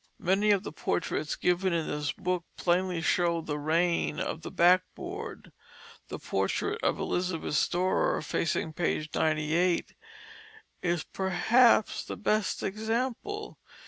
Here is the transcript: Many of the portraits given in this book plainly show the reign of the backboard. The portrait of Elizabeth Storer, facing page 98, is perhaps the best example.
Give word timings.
Many 0.17 0.49
of 0.49 0.63
the 0.63 0.71
portraits 0.71 1.35
given 1.35 1.73
in 1.73 1.85
this 1.85 2.11
book 2.11 2.43
plainly 2.57 3.01
show 3.01 3.39
the 3.41 3.59
reign 3.59 4.19
of 4.19 4.41
the 4.41 4.49
backboard. 4.49 5.51
The 6.07 6.17
portrait 6.17 6.81
of 6.83 6.97
Elizabeth 6.97 7.53
Storer, 7.53 8.19
facing 8.23 8.73
page 8.73 9.09
98, 9.13 9.93
is 10.81 11.03
perhaps 11.03 12.03
the 12.03 12.17
best 12.17 12.63
example. 12.63 13.59